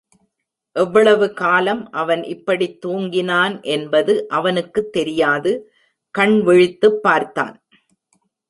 எவ்வளவு 0.71 1.33
காலம் 1.33 1.91
அவன் 1.91 2.23
இப்படித் 2.23 2.85
துங்கினான் 2.85 3.61
என்பது 3.61 4.27
அவனுக்குத் 4.27 4.91
தெரியாது 4.91 5.71
கண்விழித்துப் 6.17 7.01
பார்த்தான். 7.01 7.63